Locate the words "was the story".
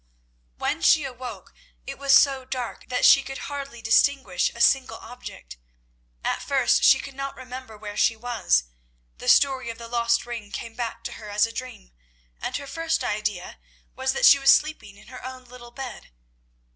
8.15-9.69